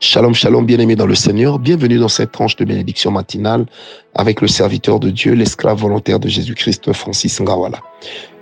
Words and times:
Shalom, 0.00 0.34
shalom, 0.34 0.64
bien-aimés 0.64 0.96
dans 0.96 1.06
le 1.06 1.14
Seigneur. 1.14 1.58
Bienvenue 1.58 1.98
dans 1.98 2.08
cette 2.08 2.32
tranche 2.32 2.56
de 2.56 2.64
bénédiction 2.64 3.10
matinale 3.10 3.66
avec 4.14 4.40
le 4.40 4.48
serviteur 4.48 5.00
de 5.00 5.10
Dieu, 5.10 5.34
l'esclave 5.34 5.78
volontaire 5.78 6.20
de 6.20 6.28
Jésus-Christ, 6.28 6.92
Francis 6.92 7.40
Ngawala. 7.40 7.80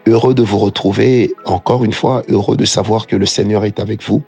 Heureux 0.09 0.35
de 0.35 0.43
vous 0.43 0.59
retrouver, 0.59 1.33
encore 1.47 1.85
une 1.85 1.93
fois, 1.93 2.23
heureux 2.29 2.57
de 2.57 2.65
savoir 2.65 3.07
que 3.09 3.17
le 3.17 3.27
Seigneur 3.27 3.65
est 3.65 3.81
avec 3.81 4.05
vous, 4.05 4.23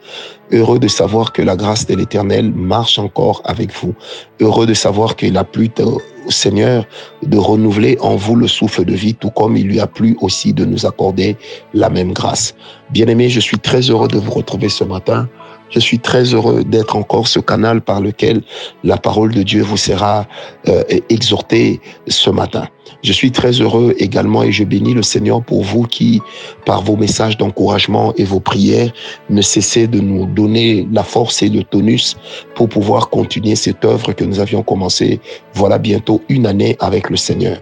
heureux 0.51 0.81
de 0.81 0.89
savoir 0.89 1.33
que 1.33 1.41
la 1.41 1.55
grâce 1.55 1.87
de 1.87 1.95
l'Éternel 1.95 2.51
marche 2.53 2.99
encore 2.99 3.43
avec 3.45 3.73
vous, 3.73 3.95
heureux 4.41 4.67
de 4.67 4.75
savoir 4.75 5.15
qu'il 5.15 5.37
a 5.37 5.45
plu 5.45 5.71
au 5.79 6.31
Seigneur 6.31 6.85
de 7.23 7.39
renouveler 7.39 7.97
en 8.01 8.17
vous 8.17 8.35
le 8.35 8.49
souffle 8.49 8.85
de 8.85 8.95
vie, 8.95 9.15
tout 9.15 9.31
comme 9.31 9.57
il 9.57 9.67
lui 9.67 9.79
a 9.79 9.87
plu 9.87 10.17
aussi 10.21 10.53
de 10.53 10.65
nous 10.65 10.85
accorder 10.85 11.37
la 11.75 11.91
même 11.91 12.13
grâce. 12.13 12.55
Bien-aimés, 12.91 13.29
je 13.29 13.41
suis 13.41 13.59
très 13.59 13.83
heureux 13.83 14.09
de 14.09 14.19
vous 14.19 14.33
retrouver 14.33 14.69
ce 14.69 14.83
matin 14.83 15.29
je 15.71 15.81
suis 15.81 15.99
très 15.99 16.23
heureux 16.35 16.65
d'être 16.65 16.97
encore 16.97 17.29
ce 17.29 17.41
canal 17.41 17.81
par 17.81 18.01
lequel 18.01 18.43
la 18.85 18.97
parole 18.97 19.35
de 19.35 19.43
Dieu 19.43 19.63
vous 19.63 19.77
sera 19.77 20.27
euh, 20.69 20.83
exhortée 21.09 21.81
ce 22.07 22.31
matin. 22.31 22.69
Je 23.03 23.13
suis 23.13 23.31
très 23.31 23.53
heureux 23.53 23.95
également 23.99 24.43
et 24.43 24.51
je 24.51 24.65
bénis 24.65 24.95
le 24.95 25.03
Seigneur 25.03 25.43
pour 25.43 25.63
vous 25.63 25.83
qui, 25.83 26.21
par 26.65 26.83
vos 26.83 26.97
messages 26.97 27.37
d'encouragement 27.37 28.13
et 28.17 28.25
vos 28.25 28.41
prières, 28.41 28.91
ne 29.31 29.43
cessez 29.43 29.87
de 29.87 30.01
nous 30.01 30.27
donner 30.27 30.89
la 30.91 31.05
force 31.05 31.43
et 31.43 31.49
le 31.49 31.63
tonus 31.63 32.17
pour 32.55 32.69
pouvoir 32.69 33.11
continuer 33.11 33.57
cette 33.57 33.85
œuvre 33.85 34.13
que 34.13 34.25
nous 34.25 34.41
avions 34.41 34.63
commencé 34.63 35.21
voilà 35.55 35.79
bientôt 35.79 36.23
une 36.29 36.47
année 36.47 36.77
avec 36.81 37.11
le 37.11 37.17
Seigneur. 37.17 37.59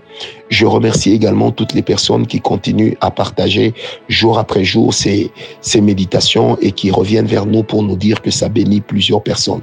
Je 0.48 0.64
remercie 0.64 1.12
également 1.12 1.50
toutes 1.50 1.74
les 1.74 1.82
personnes 1.82 2.26
qui 2.26 2.40
continuent 2.40 2.94
à 3.00 3.10
partager 3.10 3.74
jour 4.08 4.38
après 4.38 4.64
jour 4.64 4.94
ces, 4.94 5.30
ces 5.60 5.80
méditations 5.80 6.56
et 6.60 6.72
qui 6.72 6.90
reviennent 6.90 7.26
vers 7.26 7.46
nous 7.46 7.62
pour 7.62 7.82
nous 7.82 7.96
dire 7.96 8.22
que 8.22 8.30
ça 8.30 8.48
bénit 8.48 8.80
plusieurs 8.80 9.22
personnes. 9.22 9.62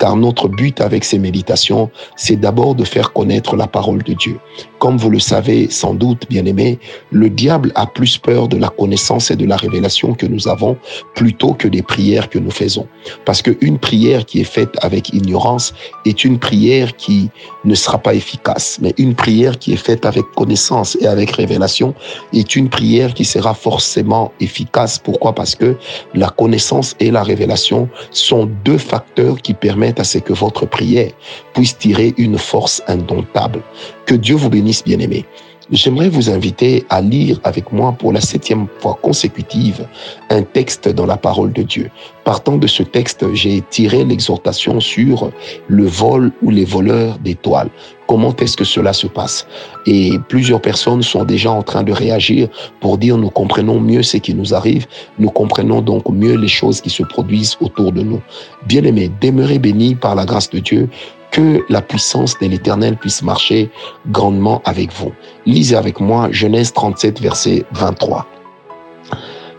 Car 0.00 0.16
notre 0.16 0.48
but 0.48 0.80
avec 0.80 1.04
ces 1.04 1.18
méditations, 1.18 1.90
c'est 2.16 2.36
d'abord 2.36 2.74
de 2.74 2.84
faire 2.84 3.12
connaître 3.12 3.56
la 3.56 3.66
parole 3.66 4.02
de 4.02 4.12
Dieu. 4.12 4.38
Comme 4.78 4.96
vous 4.96 5.10
le 5.10 5.20
savez 5.20 5.70
sans 5.70 5.94
doute, 5.94 6.26
bien 6.28 6.44
aimé, 6.44 6.78
le 7.10 7.30
diable 7.30 7.72
a 7.74 7.86
plus 7.86 8.18
peur 8.18 8.48
de 8.48 8.56
la 8.56 8.68
connaissance 8.68 9.30
et 9.30 9.36
de 9.36 9.46
la 9.46 9.56
révélation 9.56 10.14
que 10.14 10.26
nous 10.26 10.48
avons 10.48 10.76
plutôt 11.14 11.54
que 11.54 11.68
des 11.68 11.82
prières 11.82 12.28
que 12.28 12.38
nous 12.38 12.50
faisons. 12.50 12.86
Parce 13.24 13.40
qu'une 13.40 13.78
prière 13.78 14.26
qui 14.26 14.40
est 14.40 14.44
faite 14.44 14.74
avec 14.82 15.12
ignorance 15.14 15.74
est 16.04 16.24
une 16.24 16.38
prière 16.38 16.96
qui 16.96 17.30
ne 17.64 17.74
sera 17.74 17.98
pas 17.98 18.14
efficace. 18.14 18.78
Mais 18.82 18.94
une 18.98 19.14
prière 19.14 19.58
qui 19.58 19.72
est 19.72 19.76
faite 19.76 20.04
avec 20.04 20.23
connaissance 20.34 20.96
et 21.00 21.06
avec 21.06 21.30
révélation 21.32 21.94
est 22.32 22.56
une 22.56 22.68
prière 22.68 23.14
qui 23.14 23.24
sera 23.24 23.54
forcément 23.54 24.32
efficace. 24.40 24.98
Pourquoi? 24.98 25.34
Parce 25.34 25.54
que 25.54 25.76
la 26.14 26.28
connaissance 26.30 26.94
et 27.00 27.10
la 27.10 27.22
révélation 27.22 27.88
sont 28.10 28.46
deux 28.64 28.78
facteurs 28.78 29.36
qui 29.40 29.54
permettent 29.54 30.00
à 30.00 30.04
ce 30.04 30.18
que 30.18 30.32
votre 30.32 30.66
prière 30.66 31.10
puisse 31.54 31.76
tirer 31.78 32.14
une 32.18 32.38
force 32.38 32.82
indomptable. 32.88 33.62
Que 34.06 34.14
Dieu 34.14 34.36
vous 34.36 34.50
bénisse, 34.50 34.84
bien-aimés. 34.84 35.24
J'aimerais 35.70 36.10
vous 36.10 36.28
inviter 36.28 36.84
à 36.90 37.00
lire 37.00 37.40
avec 37.42 37.72
moi 37.72 37.92
pour 37.98 38.12
la 38.12 38.20
septième 38.20 38.66
fois 38.80 38.98
consécutive 39.00 39.86
un 40.28 40.42
texte 40.42 40.88
dans 40.90 41.06
la 41.06 41.16
parole 41.16 41.52
de 41.54 41.62
Dieu. 41.62 41.90
Partant 42.24 42.58
de 42.58 42.66
ce 42.66 42.82
texte, 42.82 43.24
j'ai 43.32 43.62
tiré 43.70 44.04
l'exhortation 44.04 44.78
sur 44.78 45.30
le 45.68 45.84
vol 45.86 46.32
ou 46.42 46.50
les 46.50 46.66
voleurs 46.66 47.18
d'étoiles. 47.18 47.70
Comment 48.06 48.36
est-ce 48.36 48.58
que 48.58 48.64
cela 48.64 48.92
se 48.92 49.06
passe? 49.06 49.46
Et 49.86 50.18
plusieurs 50.28 50.60
personnes 50.60 51.02
sont 51.02 51.24
déjà 51.24 51.50
en 51.50 51.62
train 51.62 51.82
de 51.82 51.92
réagir 51.92 52.48
pour 52.80 52.98
dire 52.98 53.16
nous 53.16 53.30
comprenons 53.30 53.80
mieux 53.80 54.02
ce 54.02 54.18
qui 54.18 54.34
nous 54.34 54.54
arrive, 54.54 54.86
nous 55.18 55.30
comprenons 55.30 55.80
donc 55.80 56.10
mieux 56.10 56.36
les 56.36 56.48
choses 56.48 56.82
qui 56.82 56.90
se 56.90 57.02
produisent 57.02 57.56
autour 57.60 57.92
de 57.92 58.02
nous. 58.02 58.20
Bien-aimés, 58.66 59.10
demeurez 59.22 59.58
bénis 59.58 59.94
par 59.94 60.14
la 60.14 60.26
grâce 60.26 60.50
de 60.50 60.58
Dieu 60.58 60.90
que 61.34 61.64
la 61.68 61.82
puissance 61.82 62.38
de 62.38 62.46
l'Éternel 62.46 62.96
puisse 62.96 63.20
marcher 63.20 63.68
grandement 64.06 64.62
avec 64.64 64.92
vous. 64.92 65.12
Lisez 65.46 65.74
avec 65.74 65.98
moi 65.98 66.28
Genèse 66.30 66.72
37, 66.72 67.20
verset 67.20 67.64
23. 67.72 68.24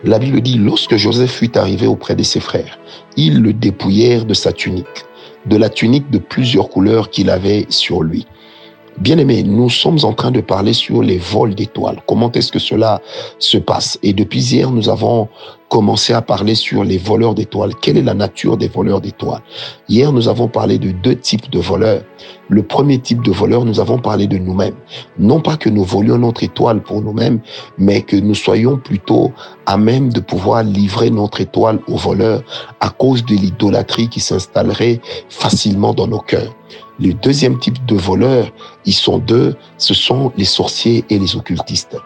La 0.06 0.18
Bible 0.18 0.40
dit, 0.40 0.58
lorsque 0.58 0.96
Joseph 0.96 1.32
fut 1.32 1.58
arrivé 1.58 1.86
auprès 1.86 2.16
de 2.16 2.24
ses 2.24 2.40
frères, 2.40 2.80
ils 3.18 3.42
le 3.42 3.52
dépouillèrent 3.52 4.24
de 4.24 4.34
sa 4.34 4.54
tunique, 4.54 5.06
de 5.48 5.58
la 5.58 5.68
tunique 5.68 6.10
de 6.10 6.18
plusieurs 6.18 6.70
couleurs 6.70 7.10
qu'il 7.10 7.30
avait 7.30 7.66
sur 7.68 8.04
lui. 8.04 8.26
Bien 9.00 9.18
aimé, 9.18 9.44
nous 9.44 9.70
sommes 9.70 10.00
en 10.04 10.14
train 10.14 10.32
de 10.32 10.40
parler 10.40 10.72
sur 10.72 11.04
les 11.04 11.18
vols 11.18 11.54
d'étoiles. 11.54 12.02
Comment 12.08 12.32
est-ce 12.32 12.50
que 12.50 12.60
cela 12.60 13.02
se 13.40 13.58
passe? 13.58 14.00
Et 14.04 14.14
depuis 14.14 14.54
hier, 14.54 14.72
nous 14.72 14.88
avons 14.88 15.28
commencé 15.68 16.14
à 16.14 16.22
parler 16.22 16.56
sur 16.56 16.86
les 16.86 16.98
voleurs 16.98 17.36
d'étoiles. 17.36 17.76
Quelle 17.82 17.98
est 17.98 18.04
la 18.04 18.14
nature 18.14 18.56
des 18.56 18.70
voleurs 18.70 19.02
d'étoiles? 19.02 19.42
Hier, 19.90 20.14
nous 20.14 20.30
avons 20.30 20.48
parlé 20.48 20.78
de 20.78 20.92
deux 20.92 21.18
types 21.18 21.50
de 21.50 21.60
voleurs. 21.60 22.04
Le 22.48 22.64
premier 22.64 22.98
type 23.00 23.22
de 23.22 23.32
voleur, 23.32 23.66
nous 23.66 23.82
avons 23.82 23.98
parlé 23.98 24.28
de 24.28 24.38
nous-mêmes. 24.38 24.76
Non 25.20 25.42
pas 25.42 25.58
que 25.58 25.68
nous 25.68 25.84
volions 25.84 26.18
notre 26.18 26.44
étoile 26.44 26.82
pour 26.82 27.02
nous-mêmes, 27.02 27.42
mais 27.78 28.02
que 28.02 28.16
nous 28.16 28.36
soyons 28.36 28.78
plutôt 28.78 29.34
à 29.66 29.76
même 29.76 30.14
de 30.14 30.22
pouvoir 30.22 30.64
livrer 30.64 31.10
notre 31.10 31.42
étoile 31.42 31.80
aux 31.90 31.98
voleurs 31.98 32.44
à 32.80 32.92
cause 32.92 33.26
de 33.26 33.36
l'idolâtrie 33.36 34.08
qui 34.08 34.22
s'installerait 34.22 35.02
facilement 35.28 35.94
dans 35.94 36.08
nos 36.08 36.20
cœurs. 36.20 36.56
Le 37.00 37.14
deuxième 37.14 37.60
type 37.60 37.86
de 37.86 37.96
voleurs, 37.96 38.52
ils 38.86 38.94
sont 38.94 39.18
deux, 39.18 39.56
ce 39.78 39.94
sont 39.94 40.32
les 40.38 40.46
sorciers 40.46 41.04
et 41.10 41.20
les 41.20 41.36
occultistes. 41.36 41.98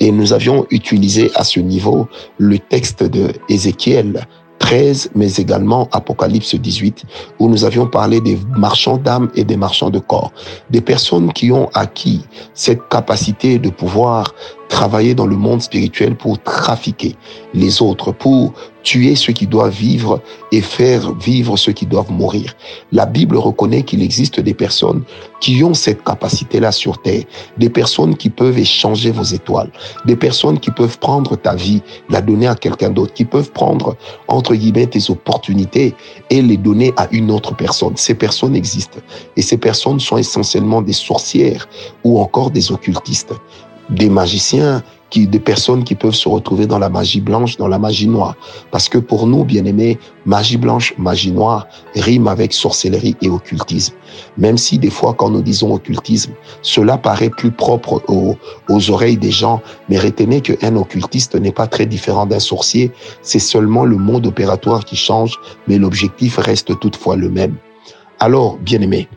Et 0.00 0.12
nous 0.12 0.32
avions 0.32 0.66
utilisé 0.70 1.30
à 1.34 1.42
ce 1.42 1.58
niveau 1.58 2.08
le 2.38 2.58
texte 2.58 3.02
de 3.02 3.32
Ézéchiel 3.48 4.26
13, 4.58 5.10
mais 5.14 5.32
également 5.34 5.88
Apocalypse 5.92 6.54
18, 6.54 7.04
où 7.38 7.48
nous 7.48 7.64
avions 7.64 7.86
parlé 7.86 8.20
des 8.20 8.38
marchands 8.56 8.96
d'âmes 8.96 9.30
et 9.34 9.44
des 9.44 9.56
marchands 9.56 9.90
de 9.90 9.98
corps, 9.98 10.32
des 10.70 10.80
personnes 10.80 11.32
qui 11.32 11.50
ont 11.52 11.68
acquis 11.74 12.24
cette 12.54 12.88
capacité 12.88 13.58
de 13.58 13.70
pouvoir 13.70 14.34
travailler 14.68 15.14
dans 15.14 15.26
le 15.26 15.36
monde 15.36 15.62
spirituel 15.62 16.14
pour 16.14 16.40
trafiquer 16.42 17.16
les 17.54 17.82
autres, 17.82 18.12
pour 18.12 18.52
tuer 18.82 19.16
ceux 19.16 19.32
qui 19.32 19.46
doivent 19.46 19.74
vivre 19.74 20.22
et 20.52 20.60
faire 20.60 21.14
vivre 21.14 21.56
ceux 21.56 21.72
qui 21.72 21.84
doivent 21.84 22.10
mourir. 22.10 22.54
La 22.92 23.06
Bible 23.06 23.36
reconnaît 23.36 23.82
qu'il 23.82 24.02
existe 24.02 24.40
des 24.40 24.54
personnes 24.54 25.02
qui 25.40 25.62
ont 25.62 25.74
cette 25.74 26.02
capacité-là 26.04 26.72
sur 26.72 27.00
Terre, 27.02 27.24
des 27.58 27.68
personnes 27.68 28.16
qui 28.16 28.30
peuvent 28.30 28.58
échanger 28.58 29.10
vos 29.10 29.24
étoiles, 29.24 29.70
des 30.04 30.16
personnes 30.16 30.58
qui 30.58 30.70
peuvent 30.70 30.98
prendre 30.98 31.36
ta 31.36 31.54
vie, 31.54 31.82
la 32.08 32.20
donner 32.20 32.46
à 32.46 32.54
quelqu'un 32.54 32.90
d'autre, 32.90 33.12
qui 33.12 33.24
peuvent 33.24 33.52
prendre, 33.52 33.96
entre 34.26 34.54
guillemets, 34.54 34.86
tes 34.86 35.10
opportunités 35.10 35.94
et 36.30 36.40
les 36.40 36.56
donner 36.56 36.92
à 36.96 37.08
une 37.10 37.30
autre 37.30 37.54
personne. 37.54 37.96
Ces 37.96 38.14
personnes 38.14 38.56
existent. 38.56 38.98
Et 39.36 39.42
ces 39.42 39.58
personnes 39.58 40.00
sont 40.00 40.16
essentiellement 40.16 40.82
des 40.82 40.92
sorcières 40.92 41.68
ou 42.04 42.20
encore 42.20 42.50
des 42.50 42.72
occultistes 42.72 43.34
des 43.90 44.08
magiciens, 44.08 44.82
qui, 45.10 45.26
des 45.26 45.40
personnes 45.40 45.84
qui 45.84 45.94
peuvent 45.94 46.14
se 46.14 46.28
retrouver 46.28 46.66
dans 46.66 46.78
la 46.78 46.88
magie 46.88 47.20
blanche, 47.20 47.56
dans 47.56 47.68
la 47.68 47.78
magie 47.78 48.08
noire. 48.08 48.36
Parce 48.70 48.88
que 48.88 48.98
pour 48.98 49.26
nous, 49.26 49.44
bien 49.44 49.64
aimés, 49.64 49.98
magie 50.26 50.56
blanche, 50.56 50.94
magie 50.98 51.32
noire 51.32 51.66
rime 51.94 52.28
avec 52.28 52.52
sorcellerie 52.52 53.16
et 53.22 53.28
occultisme. 53.28 53.94
Même 54.36 54.58
si 54.58 54.78
des 54.78 54.90
fois, 54.90 55.14
quand 55.14 55.30
nous 55.30 55.42
disons 55.42 55.72
occultisme, 55.72 56.32
cela 56.62 56.98
paraît 56.98 57.30
plus 57.30 57.50
propre 57.50 58.02
aux, 58.08 58.36
aux 58.68 58.90
oreilles 58.90 59.16
des 59.16 59.30
gens, 59.30 59.60
mais 59.88 59.98
retenez 59.98 60.40
qu'un 60.40 60.76
occultiste 60.76 61.34
n'est 61.34 61.52
pas 61.52 61.66
très 61.66 61.86
différent 61.86 62.26
d'un 62.26 62.40
sorcier. 62.40 62.92
C'est 63.22 63.38
seulement 63.38 63.84
le 63.84 63.96
mode 63.96 64.26
opératoire 64.26 64.84
qui 64.84 64.96
change, 64.96 65.38
mais 65.66 65.78
l'objectif 65.78 66.36
reste 66.36 66.78
toutefois 66.80 67.16
le 67.16 67.30
même. 67.30 67.54
Alors, 68.20 68.58
bien 68.58 68.80
aimés, 68.80 69.08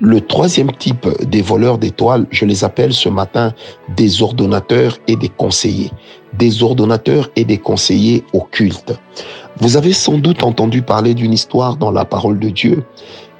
le 0.00 0.20
troisième 0.20 0.72
type 0.72 1.08
des 1.24 1.42
voleurs 1.42 1.78
d'étoiles, 1.78 2.26
je 2.30 2.44
les 2.44 2.64
appelle 2.64 2.92
ce 2.92 3.08
matin 3.08 3.54
des 3.96 4.22
ordonnateurs 4.22 4.98
et 5.08 5.16
des 5.16 5.28
conseillers. 5.28 5.90
Des 6.34 6.62
ordonnateurs 6.62 7.30
et 7.36 7.44
des 7.44 7.58
conseillers 7.58 8.24
occultes. 8.32 8.94
Vous 9.58 9.76
avez 9.76 9.92
sans 9.92 10.18
doute 10.18 10.42
entendu 10.42 10.82
parler 10.82 11.14
d'une 11.14 11.32
histoire 11.32 11.76
dans 11.76 11.90
la 11.90 12.04
parole 12.04 12.38
de 12.38 12.50
Dieu 12.50 12.84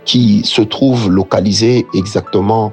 qui 0.06 0.43
se 0.44 0.62
trouve 0.62 1.11
localisée 1.11 1.87
exactement 1.93 2.73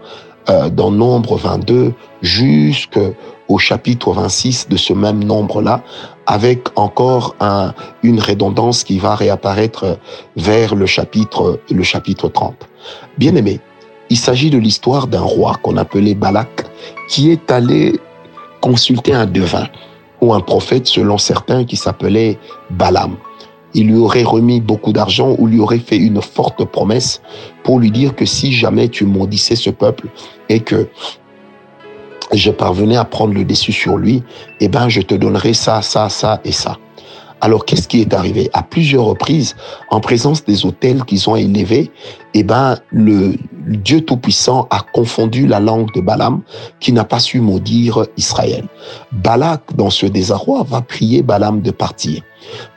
euh, 0.49 0.69
dans 0.69 0.91
Nombre 0.91 1.35
22 1.35 1.93
jusqu'au 2.21 3.57
chapitre 3.57 4.13
26 4.13 4.69
de 4.69 4.77
ce 4.77 4.93
même 4.93 5.23
nombre-là, 5.23 5.83
avec 6.25 6.67
encore 6.77 7.35
un, 7.41 7.73
une 8.01 8.19
redondance 8.19 8.83
qui 8.83 8.99
va 8.99 9.15
réapparaître 9.15 9.97
vers 10.37 10.75
le 10.75 10.85
chapitre, 10.85 11.59
le 11.69 11.83
chapitre 11.83 12.29
30. 12.29 12.55
Bien 13.17 13.35
aimé, 13.35 13.59
il 14.13 14.17
s'agit 14.17 14.51
de 14.51 14.59
l'histoire 14.59 15.07
d'un 15.07 15.23
roi 15.23 15.55
qu'on 15.63 15.75
appelait 15.75 16.13
Balak, 16.13 16.67
qui 17.09 17.31
est 17.31 17.49
allé 17.49 17.99
consulter 18.61 19.11
un 19.11 19.25
devin 19.25 19.67
ou 20.21 20.35
un 20.35 20.39
prophète 20.39 20.85
selon 20.85 21.17
certains 21.17 21.65
qui 21.65 21.75
s'appelait 21.75 22.37
Balaam. 22.69 23.15
Il 23.73 23.87
lui 23.87 23.97
aurait 23.97 24.21
remis 24.21 24.61
beaucoup 24.61 24.93
d'argent 24.93 25.35
ou 25.39 25.47
lui 25.47 25.59
aurait 25.59 25.79
fait 25.79 25.97
une 25.97 26.21
forte 26.21 26.63
promesse 26.63 27.23
pour 27.63 27.79
lui 27.79 27.89
dire 27.89 28.15
que 28.15 28.23
si 28.23 28.51
jamais 28.53 28.87
tu 28.87 29.03
maudissais 29.05 29.55
ce 29.55 29.71
peuple 29.71 30.09
et 30.47 30.59
que 30.59 30.87
je 32.33 32.51
parvenais 32.51 32.97
à 32.97 33.05
prendre 33.05 33.33
le 33.33 33.43
dessus 33.43 33.71
sur 33.71 33.97
lui, 33.97 34.21
eh 34.59 34.67
ben, 34.67 34.89
je 34.89 35.01
te 35.01 35.15
donnerai 35.15 35.55
ça, 35.55 35.81
ça, 35.81 36.07
ça 36.09 36.39
et 36.45 36.51
ça. 36.51 36.77
Alors, 37.43 37.65
qu'est-ce 37.65 37.89
qui 37.89 37.99
est 37.99 38.13
arrivé? 38.13 38.49
À 38.53 38.63
plusieurs 38.63 39.03
reprises, 39.03 39.57
en 39.89 39.99
présence 39.99 40.45
des 40.45 40.65
autels 40.65 41.03
qu'ils 41.03 41.29
ont 41.29 41.35
élevés, 41.35 41.91
eh 42.33 42.41
ben, 42.41 42.77
le 42.89 43.35
Dieu 43.67 43.99
Tout-Puissant 43.99 44.65
a 44.69 44.79
confondu 44.93 45.45
la 45.45 45.59
langue 45.59 45.93
de 45.93 45.99
Balaam, 45.99 46.41
qui 46.79 46.93
n'a 46.93 47.03
pas 47.03 47.19
su 47.19 47.41
maudire 47.41 48.05
Israël. 48.15 48.65
Balak, 49.11 49.75
dans 49.75 49.89
ce 49.89 50.05
désarroi, 50.05 50.63
va 50.63 50.79
prier 50.79 51.21
Balaam 51.21 51.59
de 51.59 51.71
partir. 51.71 52.21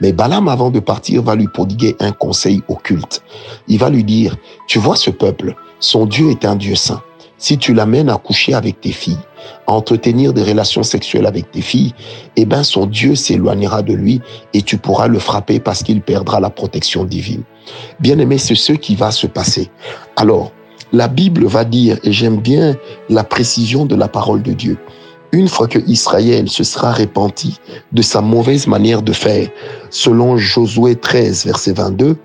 Mais 0.00 0.12
Balaam, 0.12 0.48
avant 0.48 0.70
de 0.70 0.80
partir, 0.80 1.22
va 1.22 1.36
lui 1.36 1.46
prodiguer 1.46 1.94
un 2.00 2.10
conseil 2.10 2.60
occulte. 2.66 3.22
Il 3.68 3.78
va 3.78 3.88
lui 3.88 4.02
dire, 4.02 4.34
tu 4.66 4.80
vois 4.80 4.96
ce 4.96 5.10
peuple, 5.10 5.54
son 5.78 6.06
Dieu 6.06 6.30
est 6.30 6.44
un 6.44 6.56
Dieu 6.56 6.74
saint. 6.74 7.02
Si 7.38 7.58
tu 7.58 7.74
l'amènes 7.74 8.08
à 8.08 8.16
coucher 8.16 8.54
avec 8.54 8.80
tes 8.80 8.92
filles, 8.92 9.18
à 9.66 9.72
entretenir 9.72 10.32
des 10.32 10.42
relations 10.42 10.82
sexuelles 10.82 11.26
avec 11.26 11.50
tes 11.50 11.60
filles, 11.60 11.92
eh 12.36 12.46
ben 12.46 12.62
son 12.62 12.86
Dieu 12.86 13.14
s'éloignera 13.14 13.82
de 13.82 13.92
lui 13.92 14.20
et 14.54 14.62
tu 14.62 14.78
pourras 14.78 15.06
le 15.06 15.18
frapper 15.18 15.60
parce 15.60 15.82
qu'il 15.82 16.00
perdra 16.00 16.40
la 16.40 16.50
protection 16.50 17.04
divine. 17.04 17.42
Bien 18.00 18.18
aimé, 18.18 18.38
c'est 18.38 18.54
ce 18.54 18.72
qui 18.72 18.94
va 18.94 19.10
se 19.10 19.26
passer. 19.26 19.70
Alors, 20.16 20.52
la 20.92 21.08
Bible 21.08 21.46
va 21.46 21.64
dire, 21.64 21.98
et 22.04 22.12
j'aime 22.12 22.40
bien 22.40 22.76
la 23.10 23.24
précision 23.24 23.84
de 23.84 23.96
la 23.96 24.08
parole 24.08 24.42
de 24.42 24.52
Dieu, 24.52 24.78
une 25.32 25.48
fois 25.48 25.66
que 25.66 25.80
Israël 25.86 26.48
se 26.48 26.64
sera 26.64 26.92
repenti 26.92 27.58
de 27.92 28.02
sa 28.02 28.20
mauvaise 28.20 28.66
manière 28.66 29.02
de 29.02 29.12
faire, 29.12 29.48
selon 29.90 30.38
Josué 30.38 30.96
13, 30.96 31.44
verset 31.44 31.72
22, 31.72 32.16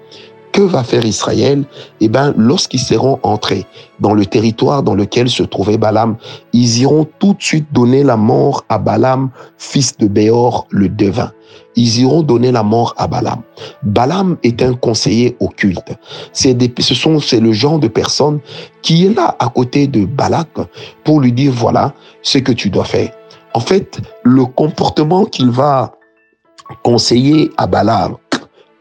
que 0.51 0.61
va 0.61 0.83
faire 0.83 1.05
Israël 1.05 1.63
Eh 1.99 2.07
bien, 2.07 2.33
lorsqu'ils 2.37 2.79
seront 2.79 3.19
entrés 3.23 3.65
dans 3.99 4.13
le 4.13 4.25
territoire 4.25 4.83
dans 4.83 4.95
lequel 4.95 5.29
se 5.29 5.43
trouvait 5.43 5.77
Balaam, 5.77 6.17
ils 6.53 6.79
iront 6.79 7.07
tout 7.19 7.33
de 7.33 7.41
suite 7.41 7.67
donner 7.71 8.03
la 8.03 8.17
mort 8.17 8.63
à 8.69 8.77
Balaam, 8.77 9.29
fils 9.57 9.97
de 9.97 10.07
Béor, 10.07 10.67
le 10.69 10.89
devin. 10.89 11.31
Ils 11.75 12.01
iront 12.01 12.21
donner 12.21 12.51
la 12.51 12.63
mort 12.63 12.93
à 12.97 13.07
Balaam. 13.07 13.41
Balaam 13.83 14.37
est 14.43 14.61
un 14.61 14.73
conseiller 14.73 15.37
occulte. 15.39 15.97
C'est 16.33 16.57
ce 16.81 16.95
sont, 16.95 17.19
c'est 17.19 17.39
le 17.39 17.53
genre 17.53 17.79
de 17.79 17.87
personne 17.87 18.39
qui 18.81 19.05
est 19.05 19.13
là 19.13 19.35
à 19.39 19.47
côté 19.47 19.87
de 19.87 20.05
Balak 20.05 20.49
pour 21.03 21.21
lui 21.21 21.31
dire 21.31 21.51
voilà 21.53 21.93
ce 22.21 22.39
que 22.39 22.51
tu 22.51 22.69
dois 22.69 22.85
faire. 22.85 23.11
En 23.53 23.59
fait, 23.59 23.99
le 24.23 24.45
comportement 24.45 25.25
qu'il 25.25 25.49
va 25.49 25.93
conseiller 26.83 27.51
à 27.57 27.67
Balaam 27.67 28.15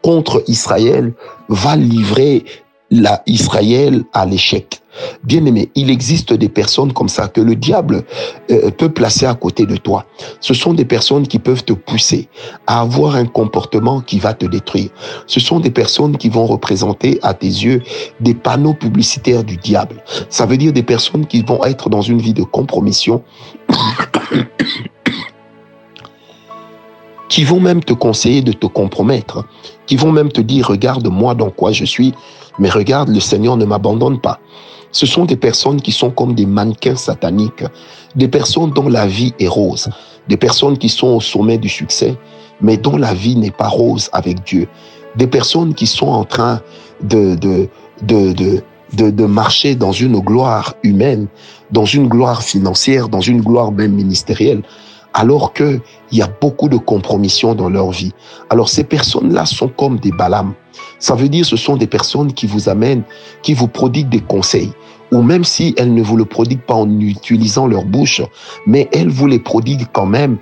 contre 0.03 0.43
Israël 0.47 1.13
va 1.49 1.77
livrer 1.77 2.45
la 2.91 3.23
Israël 3.27 4.03
à 4.13 4.27
l'échec. 4.27 4.83
Bien 5.23 5.45
aimé, 5.45 5.71
il 5.77 5.91
existe 5.91 6.33
des 6.33 6.49
personnes 6.49 6.93
comme 6.93 7.09
ça 7.09 7.29
que 7.29 7.41
le 7.41 7.55
diable 7.55 8.03
euh, 8.51 8.71
peut 8.71 8.89
placer 8.89 9.25
à 9.27 9.35
côté 9.35 9.65
de 9.65 9.77
toi. 9.77 10.05
Ce 10.41 10.53
sont 10.53 10.75
des 10.75 10.85
personnes 10.85 11.29
qui 11.29 11.39
peuvent 11.39 11.65
te 11.65 11.73
pousser 11.73 12.29
à 12.67 12.81
avoir 12.81 13.15
un 13.15 13.27
comportement 13.27 14.01
qui 14.01 14.19
va 14.19 14.35
te 14.35 14.47
détruire. 14.47 14.91
Ce 15.27 15.39
sont 15.39 15.61
des 15.61 15.71
personnes 15.71 16.17
qui 16.17 16.29
vont 16.29 16.45
représenter 16.45 17.21
à 17.23 17.35
tes 17.35 17.47
yeux 17.47 17.83
des 18.19 18.35
panneaux 18.35 18.75
publicitaires 18.75 19.45
du 19.45 19.57
diable. 19.57 20.03
Ça 20.29 20.45
veut 20.45 20.57
dire 20.57 20.73
des 20.73 20.83
personnes 20.83 21.27
qui 21.27 21.43
vont 21.43 21.65
être 21.65 21.89
dans 21.89 22.03
une 22.03 22.21
vie 22.21 22.35
de 22.35 22.43
compromission 22.43 23.23
qui 27.31 27.45
vont 27.45 27.61
même 27.61 27.83
te 27.83 27.95
conseiller 27.95 28.43
de 28.43 28.53
te 28.53 28.67
compromettre, 28.67 29.45
qui 29.87 29.97
vont 29.97 30.13
même 30.13 30.31
te 30.31 30.41
dire, 30.41 30.67
regarde 30.67 31.07
moi 31.07 31.35
dans 31.35 31.51
quoi 31.51 31.71
je 31.73 31.85
suis, 31.85 32.13
mais 32.59 32.69
regarde, 32.69 33.09
le 33.09 33.21
Seigneur 33.21 33.57
ne 33.57 33.65
m'abandonne 33.65 34.21
pas. 34.21 34.41
Ce 34.91 35.07
sont 35.07 35.25
des 35.25 35.37
personnes 35.37 35.81
qui 35.81 35.93
sont 35.93 36.11
comme 36.11 36.35
des 36.35 36.45
mannequins 36.45 36.97
sataniques, 36.97 37.65
des 38.17 38.27
personnes 38.27 38.73
dont 38.73 38.89
la 38.89 39.07
vie 39.07 39.33
est 39.39 39.47
rose, 39.47 39.89
des 40.29 40.37
personnes 40.37 40.77
qui 40.77 40.89
sont 40.89 41.07
au 41.07 41.21
sommet 41.21 41.57
du 41.57 41.69
succès, 41.69 42.19
mais 42.61 42.77
dont 42.77 42.97
la 42.97 43.15
vie 43.15 43.37
n'est 43.37 43.53
pas 43.53 43.69
rose 43.69 44.11
avec 44.13 44.45
Dieu, 44.45 44.67
des 45.15 45.29
personnes 45.29 45.73
qui 45.73 45.87
sont 45.87 46.09
en 46.09 46.25
train 46.25 46.61
de, 47.03 47.37
de, 47.37 47.69
de, 48.03 48.33
de 48.33 48.63
de, 48.93 49.09
de, 49.09 49.25
marcher 49.25 49.77
dans 49.77 49.93
une 49.93 50.19
gloire 50.19 50.75
humaine, 50.83 51.29
dans 51.71 51.85
une 51.85 52.09
gloire 52.09 52.43
financière, 52.43 53.09
dans 53.09 53.21
une 53.21 53.41
gloire 53.41 53.71
même 53.71 53.93
ministérielle, 53.93 54.63
alors 55.15 55.53
que 55.53 55.81
il 56.13 56.19
y 56.19 56.23
a 56.23 56.29
beaucoup 56.41 56.69
de 56.69 56.77
compromissions 56.77 57.55
dans 57.55 57.69
leur 57.69 57.91
vie. 57.91 58.13
Alors 58.49 58.69
ces 58.69 58.85
personnes-là 58.85 59.47
sont 59.47 59.69
comme 59.69 59.99
des 59.99 60.13
balames. 60.13 60.55
Ça 60.99 61.15
veut 61.15 61.29
dire 61.29 61.45
ce 61.45 61.57
sont 61.57 61.77
des 61.77 61.87
personnes 61.87 62.33
qui 62.33 62.47
vous 62.47 62.69
amènent, 62.69 63.03
qui 63.43 63.55
vous 63.55 63.69
prodiguent 63.69 64.09
des 64.09 64.21
conseils, 64.21 64.73
ou 65.13 65.23
même 65.23 65.45
si 65.45 65.75
elles 65.77 65.95
ne 65.95 66.03
vous 66.03 66.17
le 66.17 66.25
prodiguent 66.25 66.63
pas 66.63 66.75
en 66.75 67.01
utilisant 67.01 67.67
leur 67.67 67.85
bouche, 67.85 68.23
mais 68.67 68.89
elles 68.93 69.09
vous 69.09 69.27
les 69.27 69.39
prodiguent 69.39 69.87
quand 69.93 70.07
même 70.07 70.39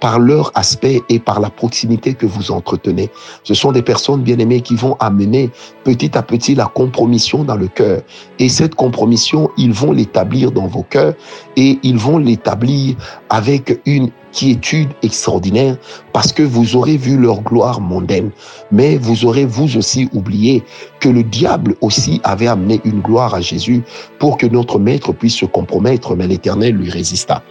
par 0.00 0.20
leur 0.20 0.52
aspect 0.54 1.02
et 1.08 1.18
par 1.18 1.40
la 1.40 1.50
proximité 1.50 2.14
que 2.14 2.24
vous 2.24 2.52
entretenez. 2.52 3.10
Ce 3.42 3.54
sont 3.54 3.72
des 3.72 3.82
personnes 3.82 4.22
bien 4.22 4.38
aimées 4.38 4.60
qui 4.60 4.76
vont 4.76 4.96
amener 5.00 5.50
petit 5.82 6.16
à 6.16 6.22
petit 6.22 6.54
la 6.54 6.66
compromission 6.66 7.42
dans 7.42 7.56
le 7.56 7.66
cœur. 7.66 8.02
Et 8.38 8.48
cette 8.48 8.76
compromission, 8.76 9.50
ils 9.58 9.72
vont 9.72 9.90
l'établir 9.90 10.52
dans 10.52 10.68
vos 10.68 10.84
cœurs 10.84 11.14
et 11.56 11.80
ils 11.82 11.98
vont 11.98 12.18
l'établir 12.18 12.94
avec 13.28 13.80
une 13.86 14.10
quiétude 14.30 14.90
extraordinaire 15.02 15.76
parce 16.12 16.32
que 16.32 16.42
vous 16.42 16.76
aurez 16.76 16.96
vu 16.96 17.16
leur 17.16 17.40
gloire 17.40 17.80
mondaine. 17.80 18.30
Mais 18.70 18.98
vous 18.98 19.24
aurez 19.24 19.46
vous 19.46 19.76
aussi 19.76 20.08
oublié 20.12 20.62
que 21.00 21.08
le 21.08 21.24
diable 21.24 21.74
aussi 21.80 22.20
avait 22.22 22.46
amené 22.46 22.80
une 22.84 23.00
gloire 23.00 23.34
à 23.34 23.40
Jésus 23.40 23.82
pour 24.20 24.36
que 24.36 24.46
notre 24.46 24.78
maître 24.78 25.12
puisse 25.12 25.36
se 25.36 25.46
compromettre, 25.46 26.14
mais 26.14 26.28
l'éternel 26.28 26.76
lui 26.76 26.90
résista. 26.90 27.42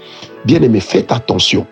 Bien 0.45 0.61
aimé, 0.61 0.79
faites 0.79 1.11
attention 1.11 1.65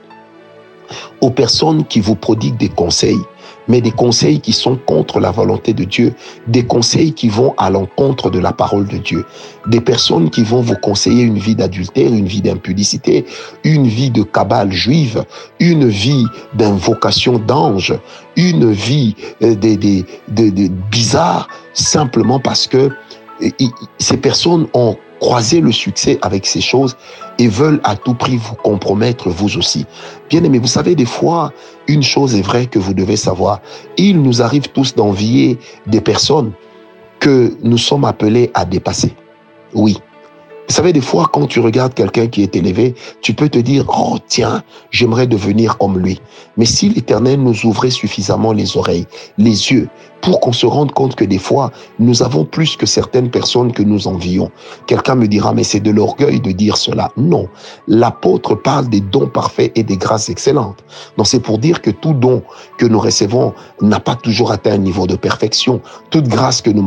aux 1.21 1.31
personnes 1.31 1.85
qui 1.85 1.99
vous 1.99 2.15
prodiguent 2.15 2.57
des 2.57 2.69
conseils, 2.69 3.19
mais 3.67 3.81
des 3.81 3.91
conseils 3.91 4.39
qui 4.39 4.53
sont 4.53 4.75
contre 4.75 5.19
la 5.19 5.31
volonté 5.31 5.73
de 5.73 5.83
Dieu, 5.83 6.13
des 6.47 6.65
conseils 6.65 7.13
qui 7.13 7.29
vont 7.29 7.53
à 7.57 7.69
l'encontre 7.69 8.29
de 8.29 8.39
la 8.39 8.51
parole 8.51 8.87
de 8.87 8.97
Dieu, 8.97 9.25
des 9.67 9.81
personnes 9.81 10.29
qui 10.29 10.43
vont 10.43 10.61
vous 10.61 10.75
conseiller 10.75 11.23
une 11.23 11.37
vie 11.37 11.55
d'adultère, 11.55 12.13
une 12.13 12.27
vie 12.27 12.41
d'impudicité, 12.41 13.25
une 13.63 13.87
vie 13.87 14.11
de 14.11 14.23
cabale 14.23 14.71
juive, 14.71 15.23
une 15.59 15.87
vie 15.87 16.25
d'invocation 16.55 17.39
d'ange, 17.39 17.93
une 18.35 18.71
vie 18.71 19.15
euh, 19.41 19.55
bizarre, 20.91 21.47
simplement 21.73 22.39
parce 22.39 22.67
que 22.67 22.89
euh, 23.41 23.49
ces 23.99 24.17
personnes 24.17 24.67
ont 24.73 24.97
croisé 25.23 25.61
le 25.61 25.71
succès 25.71 26.19
avec 26.21 26.45
ces 26.45 26.59
choses 26.59 26.97
et 27.39 27.47
veulent 27.47 27.79
à 27.85 27.95
tout 27.95 28.13
prix 28.13 28.35
vous 28.35 28.55
compromettre 28.55 29.29
vous 29.29 29.57
aussi. 29.57 29.85
Bien 30.29 30.43
aimé, 30.43 30.59
vous 30.59 30.67
savez, 30.67 30.95
des 30.95 31.05
fois, 31.05 31.53
une 31.87 32.03
chose 32.03 32.35
est 32.35 32.41
vraie 32.41 32.65
que 32.65 32.77
vous 32.77 32.93
devez 32.93 33.15
savoir. 33.15 33.61
Il 33.95 34.21
nous 34.21 34.41
arrive 34.41 34.67
tous 34.73 34.95
d'envier 34.95 35.57
des 35.87 36.01
personnes 36.01 36.51
que 37.21 37.55
nous 37.63 37.77
sommes 37.77 38.03
appelés 38.03 38.51
à 38.53 38.65
dépasser. 38.65 39.13
Oui. 39.73 39.97
Vous 40.67 40.75
savez, 40.75 40.91
des 40.91 41.01
fois, 41.01 41.29
quand 41.31 41.47
tu 41.47 41.61
regardes 41.61 41.93
quelqu'un 41.93 42.27
qui 42.27 42.43
est 42.43 42.57
élevé, 42.57 42.93
tu 43.21 43.33
peux 43.33 43.47
te 43.47 43.59
dire, 43.59 43.85
oh 43.87 44.17
tiens, 44.27 44.61
j'aimerais 44.91 45.27
devenir 45.27 45.77
comme 45.77 45.99
lui. 45.99 46.19
Mais 46.57 46.65
si 46.65 46.89
l'Éternel 46.89 47.41
nous 47.41 47.65
ouvrait 47.65 47.91
suffisamment 47.91 48.51
les 48.51 48.75
oreilles, 48.75 49.05
les 49.37 49.71
yeux, 49.71 49.87
pour 50.23 50.39
qu'on 50.39 50.53
se 50.53 50.65
rende 50.65 50.93
compte 50.93 51.15
que 51.15 51.25
des 51.25 51.37
fois, 51.37 51.71
nous 51.99 52.23
avons 52.23 52.45
plus 52.45 52.77
que 52.77 52.85
certaines 52.85 53.29
personnes 53.29 53.73
que 53.73 53.83
nous 53.83 54.07
envions. 54.07 54.49
Quelqu'un 54.87 55.15
me 55.15 55.27
dira, 55.27 55.53
mais 55.53 55.65
c'est 55.65 55.81
de 55.81 55.91
l'orgueil 55.91 56.39
de 56.39 56.51
dire 56.51 56.77
cela. 56.77 57.11
Non, 57.17 57.49
l'apôtre 57.89 58.55
parle 58.55 58.87
des 58.87 59.01
dons 59.01 59.27
parfaits 59.27 59.71
et 59.75 59.83
des 59.83 59.97
grâces 59.97 60.29
excellentes. 60.29 60.83
Donc 61.17 61.27
c'est 61.27 61.41
pour 61.41 61.57
dire 61.57 61.81
que 61.81 61.91
tout 61.91 62.13
don 62.13 62.41
que 62.77 62.85
nous 62.85 62.99
recevons 62.99 63.53
n'a 63.81 63.99
pas 63.99 64.15
toujours 64.15 64.53
atteint 64.53 64.71
un 64.71 64.77
niveau 64.77 65.07
de 65.07 65.17
perfection. 65.17 65.81
Toute 66.09 66.29
grâce 66.29 66.61
que 66.61 66.69
nous 66.69 66.83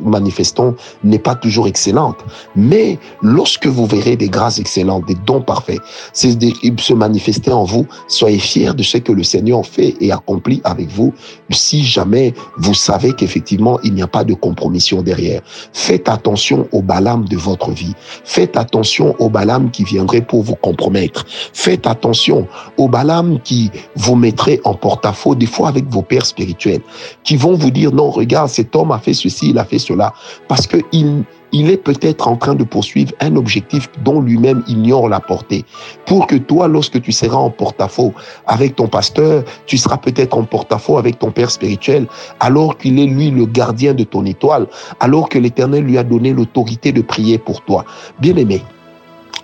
manifestons 0.00 0.74
n'est 1.04 1.18
pas 1.20 1.36
toujours 1.36 1.68
excellente. 1.68 2.18
Mais 2.56 2.98
lorsque 3.22 3.68
vous 3.68 3.86
verrez 3.86 4.16
des 4.16 4.28
grâces 4.28 4.58
excellentes, 4.58 5.06
des 5.06 5.16
dons 5.26 5.42
parfaits, 5.42 5.80
c'est 6.12 6.36
se 6.78 6.92
manifester 6.92 7.52
en 7.52 7.62
vous, 7.62 7.86
soyez 8.08 8.40
fiers 8.40 8.74
de 8.74 8.82
ce 8.82 8.98
que 8.98 9.12
le 9.12 9.22
Seigneur 9.22 9.64
fait 9.64 9.94
et 10.00 10.10
accomplit 10.10 10.60
avec 10.64 10.88
vous. 10.90 11.12
Si 11.50 11.84
jamais 11.84 12.34
savez 12.72 13.12
qu'effectivement, 13.12 13.78
il 13.82 13.92
n'y 13.92 14.02
a 14.02 14.06
pas 14.06 14.24
de 14.24 14.32
compromission 14.32 15.02
derrière. 15.02 15.42
Faites 15.72 16.08
attention 16.08 16.68
au 16.72 16.80
Balaam 16.80 17.26
de 17.26 17.36
votre 17.36 17.72
vie. 17.72 17.92
Faites 18.24 18.56
attention 18.56 19.14
au 19.18 19.28
Balaam 19.28 19.70
qui 19.70 19.84
viendrait 19.84 20.22
pour 20.22 20.42
vous 20.42 20.54
compromettre. 20.54 21.26
Faites 21.52 21.86
attention 21.86 22.46
au 22.78 22.88
Balaam 22.88 23.40
qui 23.40 23.70
vous 23.96 24.16
mettrait 24.16 24.60
en 24.64 24.74
porte-à-faux, 24.74 25.34
des 25.34 25.46
fois 25.46 25.68
avec 25.68 25.86
vos 25.88 26.02
pères 26.02 26.26
spirituels, 26.26 26.80
qui 27.24 27.36
vont 27.36 27.54
vous 27.54 27.70
dire, 27.70 27.92
non, 27.92 28.10
regarde, 28.10 28.48
cet 28.48 28.74
homme 28.76 28.92
a 28.92 28.98
fait 28.98 29.14
ceci, 29.14 29.50
il 29.50 29.58
a 29.58 29.64
fait 29.64 29.78
cela, 29.78 30.14
parce 30.48 30.66
que 30.66 30.78
il, 30.92 31.24
il 31.54 31.70
est 31.70 31.76
peut-être 31.76 32.26
en 32.26 32.36
train 32.36 32.56
de 32.56 32.64
poursuivre 32.64 33.12
un 33.20 33.36
objectif 33.36 33.88
dont 34.02 34.20
lui-même 34.20 34.64
ignore 34.66 35.08
la 35.08 35.20
portée. 35.20 35.64
Pour 36.04 36.26
que 36.26 36.34
toi, 36.34 36.66
lorsque 36.66 37.00
tu 37.00 37.12
seras 37.12 37.36
en 37.36 37.48
porte-à-faux 37.48 38.12
avec 38.48 38.74
ton 38.74 38.88
pasteur, 38.88 39.44
tu 39.64 39.78
seras 39.78 39.96
peut-être 39.96 40.36
en 40.36 40.42
porte-à-faux 40.42 40.98
avec 40.98 41.20
ton 41.20 41.30
père 41.30 41.52
spirituel, 41.52 42.08
alors 42.40 42.76
qu'il 42.76 42.98
est 42.98 43.06
lui 43.06 43.30
le 43.30 43.46
gardien 43.46 43.94
de 43.94 44.02
ton 44.02 44.24
étoile, 44.26 44.66
alors 44.98 45.28
que 45.28 45.38
l'Éternel 45.38 45.84
lui 45.84 45.96
a 45.96 46.02
donné 46.02 46.32
l'autorité 46.32 46.90
de 46.90 47.02
prier 47.02 47.38
pour 47.38 47.62
toi. 47.62 47.84
Bien-aimé, 48.18 48.60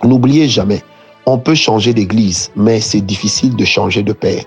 n'oubliez 0.03 0.49
jamais, 0.49 0.81
on 1.25 1.37
peut 1.37 1.55
changer 1.55 1.93
d'église, 1.93 2.51
mais 2.57 2.81
c'est 2.81 2.99
difficile 2.99 3.55
de 3.55 3.63
changer 3.63 4.03
de 4.03 4.11
père. 4.11 4.43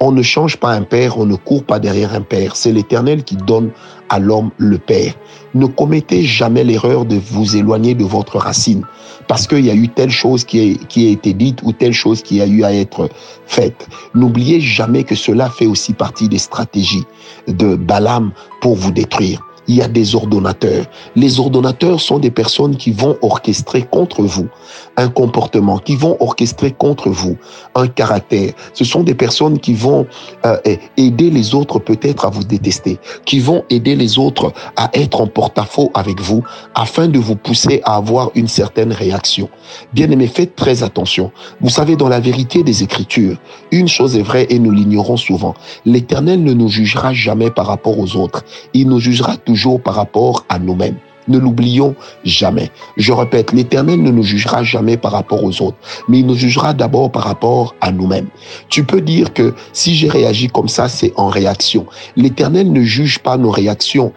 On 0.00 0.12
ne 0.12 0.22
change 0.22 0.56
pas 0.56 0.70
un 0.72 0.82
père, 0.82 1.18
on 1.18 1.26
ne 1.26 1.36
court 1.36 1.64
pas 1.64 1.78
derrière 1.78 2.14
un 2.14 2.20
père. 2.20 2.56
C'est 2.56 2.72
l'Éternel 2.72 3.24
qui 3.24 3.36
donne 3.36 3.70
à 4.08 4.18
l'homme 4.18 4.50
le 4.58 4.78
père. 4.78 5.14
Ne 5.54 5.66
commettez 5.66 6.22
jamais 6.24 6.64
l'erreur 6.64 7.04
de 7.04 7.16
vous 7.16 7.56
éloigner 7.56 7.94
de 7.94 8.04
votre 8.04 8.38
racine 8.38 8.84
parce 9.28 9.46
qu'il 9.46 9.64
y 9.64 9.70
a 9.70 9.74
eu 9.74 9.88
telle 9.88 10.10
chose 10.10 10.44
qui, 10.44 10.78
a 10.96 11.08
été 11.08 11.32
dite 11.32 11.60
ou 11.62 11.72
telle 11.72 11.92
chose 11.92 12.22
qui 12.22 12.40
a 12.40 12.46
eu 12.46 12.64
à 12.64 12.74
être 12.74 13.08
faite. 13.46 13.88
N'oubliez 14.14 14.60
jamais 14.60 15.04
que 15.04 15.14
cela 15.14 15.48
fait 15.48 15.66
aussi 15.66 15.92
partie 15.92 16.28
des 16.28 16.38
stratégies 16.38 17.04
de 17.46 17.76
Balaam 17.76 18.32
pour 18.60 18.74
vous 18.74 18.90
détruire 18.90 19.40
il 19.68 19.76
y 19.76 19.82
a 19.82 19.88
des 19.88 20.14
ordonnateurs. 20.14 20.86
Les 21.16 21.40
ordonnateurs 21.40 22.00
sont 22.00 22.18
des 22.18 22.30
personnes 22.30 22.76
qui 22.76 22.92
vont 22.92 23.16
orchestrer 23.22 23.82
contre 23.82 24.22
vous 24.22 24.48
un 24.96 25.08
comportement, 25.08 25.78
qui 25.78 25.96
vont 25.96 26.16
orchestrer 26.20 26.72
contre 26.72 27.10
vous 27.10 27.36
un 27.74 27.88
caractère. 27.88 28.52
Ce 28.72 28.84
sont 28.84 29.02
des 29.02 29.14
personnes 29.14 29.58
qui 29.58 29.74
vont 29.74 30.06
euh, 30.44 30.56
aider 30.96 31.30
les 31.30 31.54
autres 31.54 31.78
peut-être 31.78 32.24
à 32.24 32.30
vous 32.30 32.44
détester, 32.44 32.98
qui 33.24 33.40
vont 33.40 33.64
aider 33.70 33.96
les 33.96 34.18
autres 34.18 34.52
à 34.76 34.90
être 34.94 35.20
en 35.20 35.26
porte-à-faux 35.26 35.90
avec 35.94 36.20
vous 36.20 36.42
afin 36.74 37.08
de 37.08 37.18
vous 37.18 37.36
pousser 37.36 37.80
à 37.84 37.96
avoir 37.96 38.30
une 38.34 38.48
certaine 38.48 38.92
réaction. 38.92 39.48
Bien 39.92 40.10
aimé, 40.10 40.26
faites 40.26 40.54
très 40.54 40.82
attention. 40.82 41.32
Vous 41.60 41.70
savez, 41.70 41.96
dans 41.96 42.08
la 42.08 42.20
vérité 42.20 42.62
des 42.62 42.82
Écritures, 42.82 43.36
une 43.72 43.88
chose 43.88 44.16
est 44.16 44.22
vraie 44.22 44.46
et 44.50 44.58
nous 44.58 44.70
l'ignorons 44.70 45.16
souvent. 45.16 45.54
L'Éternel 45.84 46.42
ne 46.42 46.52
nous 46.52 46.68
jugera 46.68 47.12
jamais 47.12 47.50
par 47.50 47.66
rapport 47.66 47.98
aux 47.98 48.16
autres. 48.16 48.44
Il 48.74 48.88
nous 48.88 49.00
jugera 49.00 49.36
toujours 49.36 49.53
par 49.82 49.94
rapport 49.94 50.44
à 50.48 50.58
nous-mêmes. 50.58 50.96
Ne 51.26 51.38
l'oublions 51.38 51.94
jamais. 52.24 52.70
Je 52.98 53.12
répète, 53.12 53.52
l'Éternel 53.52 54.02
ne 54.02 54.10
nous 54.10 54.22
jugera 54.22 54.62
jamais 54.62 54.98
par 54.98 55.12
rapport 55.12 55.42
aux 55.42 55.62
autres, 55.62 55.78
mais 56.06 56.18
il 56.18 56.26
nous 56.26 56.34
jugera 56.34 56.74
d'abord 56.74 57.10
par 57.10 57.22
rapport 57.24 57.74
à 57.80 57.92
nous-mêmes. 57.92 58.28
Tu 58.68 58.84
peux 58.84 59.00
dire 59.00 59.32
que 59.32 59.54
si 59.72 59.94
j'ai 59.94 60.08
réagi 60.08 60.48
comme 60.48 60.68
ça, 60.68 60.88
c'est 60.88 61.12
en 61.16 61.28
réaction. 61.28 61.86
L'Éternel 62.16 62.70
ne 62.72 62.82
juge 62.82 63.20
pas 63.20 63.38
nos 63.38 63.50
réactions 63.50 64.12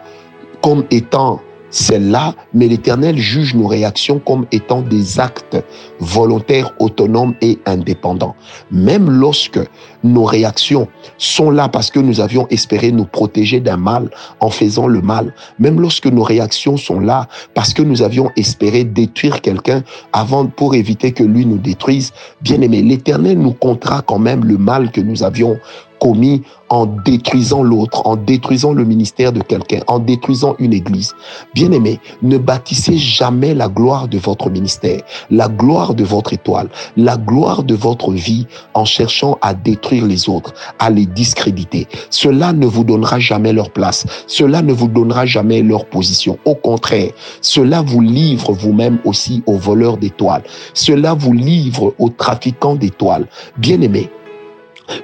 comme 0.62 0.84
étant 0.90 1.40
celle-là, 1.70 2.34
mais 2.54 2.68
l'Éternel 2.68 3.18
juge 3.18 3.54
nos 3.54 3.66
réactions 3.66 4.18
comme 4.18 4.46
étant 4.52 4.82
des 4.82 5.20
actes 5.20 5.56
volontaires, 6.00 6.72
autonomes 6.78 7.34
et 7.40 7.58
indépendants. 7.66 8.34
Même 8.70 9.10
lorsque 9.10 9.60
nos 10.04 10.24
réactions 10.24 10.88
sont 11.18 11.50
là 11.50 11.68
parce 11.68 11.90
que 11.90 11.98
nous 11.98 12.20
avions 12.20 12.46
espéré 12.50 12.92
nous 12.92 13.04
protéger 13.04 13.60
d'un 13.60 13.76
mal 13.76 14.10
en 14.40 14.50
faisant 14.50 14.86
le 14.86 15.02
mal, 15.02 15.34
même 15.58 15.80
lorsque 15.80 16.06
nos 16.06 16.22
réactions 16.22 16.76
sont 16.76 17.00
là 17.00 17.28
parce 17.54 17.74
que 17.74 17.82
nous 17.82 18.02
avions 18.02 18.30
espéré 18.36 18.84
détruire 18.84 19.40
quelqu'un 19.40 19.82
avant 20.12 20.46
pour 20.46 20.74
éviter 20.74 21.12
que 21.12 21.24
lui 21.24 21.44
nous 21.46 21.58
détruise, 21.58 22.12
bien 22.42 22.60
aimé, 22.60 22.82
l'Éternel 22.82 23.38
nous 23.38 23.52
comptera 23.52 24.02
quand 24.02 24.18
même 24.18 24.44
le 24.44 24.58
mal 24.58 24.90
que 24.90 25.00
nous 25.00 25.22
avions 25.22 25.58
commis 26.00 26.42
en 26.70 26.86
détruisant 26.86 27.62
l'autre, 27.62 28.06
en 28.06 28.16
détruisant 28.16 28.72
le 28.72 28.84
ministère 28.84 29.32
de 29.32 29.40
quelqu'un, 29.40 29.80
en 29.86 29.98
détruisant 29.98 30.54
une 30.58 30.72
église. 30.72 31.14
Bien 31.54 31.72
aimé, 31.72 32.00
ne 32.22 32.38
bâtissez 32.38 32.96
jamais 32.96 33.54
la 33.54 33.68
gloire 33.68 34.08
de 34.08 34.18
votre 34.18 34.50
ministère, 34.50 35.00
la 35.30 35.48
gloire 35.48 35.94
de 35.94 36.04
votre 36.04 36.32
étoile, 36.32 36.68
la 36.96 37.16
gloire 37.16 37.62
de 37.62 37.74
votre 37.74 38.12
vie 38.12 38.46
en 38.74 38.84
cherchant 38.84 39.38
à 39.40 39.54
détruire 39.54 40.06
les 40.06 40.28
autres, 40.28 40.52
à 40.78 40.90
les 40.90 41.06
discréditer. 41.06 41.86
Cela 42.10 42.52
ne 42.52 42.66
vous 42.66 42.84
donnera 42.84 43.18
jamais 43.18 43.52
leur 43.52 43.70
place. 43.70 44.06
Cela 44.26 44.62
ne 44.62 44.72
vous 44.72 44.88
donnera 44.88 45.26
jamais 45.26 45.62
leur 45.62 45.86
position. 45.86 46.38
Au 46.44 46.54
contraire, 46.54 47.10
cela 47.40 47.82
vous 47.82 48.00
livre 48.00 48.52
vous-même 48.52 48.98
aussi 49.04 49.42
aux 49.46 49.56
voleurs 49.56 49.96
d'étoiles. 49.96 50.42
Cela 50.74 51.14
vous 51.14 51.32
livre 51.32 51.94
aux 51.98 52.10
trafiquants 52.10 52.76
d'étoiles. 52.76 53.26
Bien 53.56 53.80
aimé, 53.80 54.10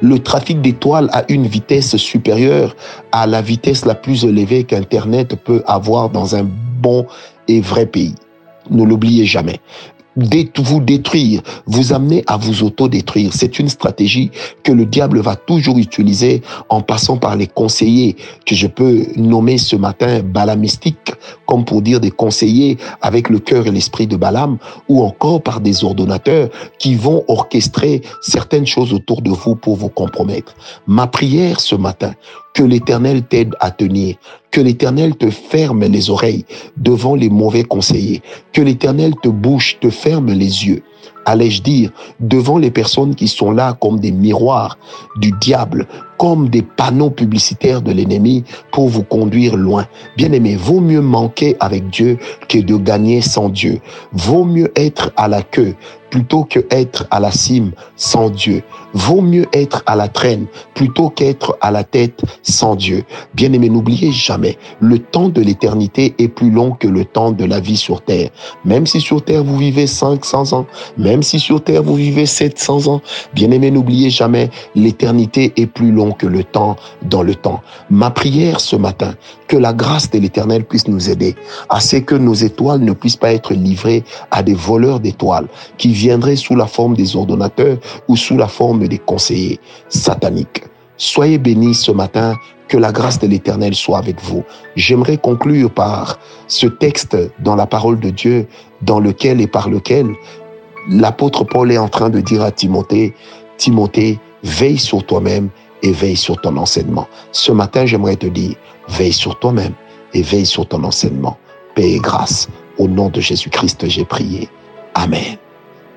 le 0.00 0.18
trafic 0.18 0.60
d'étoiles 0.60 1.08
a 1.12 1.24
une 1.28 1.46
vitesse 1.46 1.96
supérieure 1.96 2.74
à 3.12 3.26
la 3.26 3.42
vitesse 3.42 3.84
la 3.84 3.94
plus 3.94 4.24
élevée 4.24 4.64
qu'Internet 4.64 5.36
peut 5.36 5.62
avoir 5.66 6.10
dans 6.10 6.36
un 6.36 6.46
bon 6.80 7.06
et 7.48 7.60
vrai 7.60 7.86
pays. 7.86 8.14
Ne 8.70 8.84
l'oubliez 8.84 9.26
jamais 9.26 9.60
vous 10.16 10.80
détruire, 10.80 11.42
vous 11.66 11.92
amener 11.92 12.24
à 12.26 12.36
vous 12.36 12.62
auto-détruire. 12.62 13.32
C'est 13.32 13.58
une 13.58 13.68
stratégie 13.68 14.30
que 14.62 14.72
le 14.72 14.86
diable 14.86 15.20
va 15.20 15.36
toujours 15.36 15.78
utiliser 15.78 16.42
en 16.68 16.80
passant 16.80 17.16
par 17.16 17.36
les 17.36 17.46
conseillers 17.46 18.16
que 18.46 18.54
je 18.54 18.66
peux 18.66 19.06
nommer 19.16 19.58
ce 19.58 19.76
matin 19.76 20.20
balamistiques, 20.22 21.12
comme 21.46 21.64
pour 21.64 21.82
dire 21.82 22.00
des 22.00 22.10
conseillers 22.10 22.78
avec 23.02 23.28
le 23.28 23.38
cœur 23.38 23.66
et 23.66 23.70
l'esprit 23.70 24.06
de 24.06 24.16
Balaam, 24.16 24.58
ou 24.88 25.02
encore 25.02 25.42
par 25.42 25.60
des 25.60 25.84
ordonnateurs 25.84 26.48
qui 26.78 26.94
vont 26.94 27.24
orchestrer 27.28 28.02
certaines 28.20 28.66
choses 28.66 28.92
autour 28.92 29.22
de 29.22 29.30
vous 29.30 29.56
pour 29.56 29.76
vous 29.76 29.88
compromettre. 29.88 30.54
Ma 30.86 31.06
prière 31.06 31.60
ce 31.60 31.74
matin, 31.74 32.12
que 32.54 32.62
l'Éternel 32.62 33.24
t'aide 33.24 33.54
à 33.60 33.70
tenir, 33.70 34.16
que 34.50 34.60
l'Éternel 34.60 35.16
te 35.16 35.30
ferme 35.30 35.84
les 35.84 36.08
oreilles 36.08 36.46
devant 36.76 37.14
les 37.14 37.28
mauvais 37.28 37.64
conseillers, 37.64 38.22
que 38.52 38.62
l'Éternel 38.62 39.14
te 39.22 39.28
bouche, 39.28 39.78
te 39.80 39.90
ferme 39.90 40.32
les 40.32 40.66
yeux 40.66 40.82
allais-je 41.24 41.62
dire, 41.62 41.90
devant 42.20 42.58
les 42.58 42.70
personnes 42.70 43.14
qui 43.14 43.28
sont 43.28 43.50
là 43.50 43.76
comme 43.80 43.98
des 43.98 44.12
miroirs 44.12 44.78
du 45.16 45.32
diable, 45.40 45.86
comme 46.18 46.48
des 46.48 46.62
panneaux 46.62 47.10
publicitaires 47.10 47.82
de 47.82 47.92
l'ennemi 47.92 48.44
pour 48.72 48.88
vous 48.88 49.02
conduire 49.02 49.56
loin. 49.56 49.86
Bien 50.16 50.32
aimé, 50.32 50.56
vaut 50.56 50.80
mieux 50.80 51.00
manquer 51.00 51.56
avec 51.60 51.88
Dieu 51.90 52.18
que 52.48 52.58
de 52.58 52.76
gagner 52.76 53.20
sans 53.20 53.48
Dieu. 53.48 53.80
Vaut 54.12 54.44
mieux 54.44 54.70
être 54.76 55.12
à 55.16 55.28
la 55.28 55.42
queue 55.42 55.74
plutôt 56.14 56.44
que 56.44 56.60
être 56.70 57.08
à 57.10 57.18
la 57.18 57.32
cime 57.32 57.72
sans 57.96 58.30
Dieu. 58.30 58.62
Vaut 58.92 59.20
mieux 59.20 59.46
être 59.52 59.82
à 59.86 59.96
la 59.96 60.06
traîne 60.06 60.46
plutôt 60.74 61.10
qu'être 61.10 61.58
à 61.60 61.72
la 61.72 61.82
tête 61.82 62.22
sans 62.42 62.76
Dieu. 62.76 63.02
Bien 63.34 63.52
aimé, 63.52 63.68
n'oubliez 63.68 64.12
jamais, 64.12 64.56
le 64.78 65.00
temps 65.00 65.28
de 65.28 65.40
l'éternité 65.40 66.14
est 66.18 66.28
plus 66.28 66.52
long 66.52 66.70
que 66.70 66.86
le 66.86 67.04
temps 67.04 67.32
de 67.32 67.44
la 67.44 67.58
vie 67.58 67.76
sur 67.76 68.00
terre. 68.00 68.30
Même 68.64 68.86
si 68.86 69.00
sur 69.00 69.24
terre 69.24 69.42
vous 69.42 69.56
vivez 69.56 69.88
500 69.88 70.52
ans, 70.52 70.66
même 70.98 71.22
si 71.22 71.40
sur 71.40 71.62
terre 71.62 71.82
vous 71.82 71.94
vivez 71.94 72.26
700 72.26 72.86
ans, 72.86 73.00
bien 73.34 73.50
aimé, 73.50 73.70
n'oubliez 73.70 74.10
jamais, 74.10 74.50
l'éternité 74.74 75.52
est 75.56 75.66
plus 75.66 75.92
long 75.92 76.12
que 76.12 76.26
le 76.26 76.44
temps 76.44 76.76
dans 77.02 77.22
le 77.22 77.34
temps. 77.34 77.62
Ma 77.90 78.10
prière 78.10 78.60
ce 78.60 78.76
matin, 78.76 79.14
que 79.48 79.56
la 79.56 79.72
grâce 79.72 80.10
de 80.10 80.18
l'éternel 80.18 80.64
puisse 80.64 80.88
nous 80.88 81.10
aider 81.10 81.34
à 81.68 81.80
ce 81.80 81.96
que 81.96 82.14
nos 82.14 82.34
étoiles 82.34 82.80
ne 82.80 82.92
puissent 82.92 83.16
pas 83.16 83.32
être 83.32 83.54
livrées 83.54 84.04
à 84.30 84.42
des 84.42 84.54
voleurs 84.54 85.00
d'étoiles 85.00 85.48
qui 85.78 85.88
viendraient 85.88 86.36
sous 86.36 86.56
la 86.56 86.66
forme 86.66 86.94
des 86.94 87.16
ordonnateurs 87.16 87.78
ou 88.08 88.16
sous 88.16 88.36
la 88.36 88.48
forme 88.48 88.86
des 88.88 88.98
conseillers 88.98 89.60
sataniques. 89.88 90.64
Soyez 90.96 91.38
bénis 91.38 91.74
ce 91.74 91.90
matin, 91.90 92.34
que 92.68 92.76
la 92.78 92.92
grâce 92.92 93.18
de 93.18 93.26
l'Éternel 93.26 93.74
soit 93.74 93.98
avec 93.98 94.20
vous. 94.22 94.42
J'aimerais 94.76 95.18
conclure 95.18 95.70
par 95.70 96.18
ce 96.48 96.66
texte 96.66 97.16
dans 97.40 97.56
la 97.56 97.66
parole 97.66 98.00
de 98.00 98.10
Dieu, 98.10 98.46
dans 98.82 99.00
lequel 99.00 99.40
et 99.40 99.46
par 99.46 99.68
lequel 99.68 100.06
l'apôtre 100.88 101.44
Paul 101.44 101.72
est 101.72 101.78
en 101.78 101.88
train 101.88 102.10
de 102.10 102.20
dire 102.20 102.42
à 102.42 102.50
Timothée, 102.50 103.14
Timothée, 103.56 104.18
veille 104.42 104.78
sur 104.78 105.04
toi-même 105.04 105.48
et 105.82 105.92
veille 105.92 106.16
sur 106.16 106.40
ton 106.40 106.56
enseignement. 106.56 107.06
Ce 107.32 107.52
matin, 107.52 107.86
j'aimerais 107.86 108.16
te 108.16 108.26
dire, 108.26 108.56
veille 108.88 109.12
sur 109.12 109.38
toi-même 109.38 109.74
et 110.12 110.22
veille 110.22 110.46
sur 110.46 110.66
ton 110.66 110.84
enseignement. 110.84 111.38
Paix 111.74 111.92
et 111.92 111.98
grâce. 111.98 112.48
Au 112.78 112.88
nom 112.88 113.08
de 113.08 113.20
Jésus-Christ, 113.20 113.88
j'ai 113.88 114.04
prié. 114.04 114.48
Amen. 114.94 115.36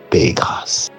Paix 0.09 0.27
et 0.27 0.33
grâce. 0.33 0.89